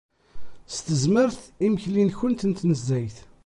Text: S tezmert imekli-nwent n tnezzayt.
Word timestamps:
S 0.73 0.75
tezmert 0.85 1.41
imekli-nwent 1.65 2.45
n 2.45 2.51
tnezzayt. 2.53 3.17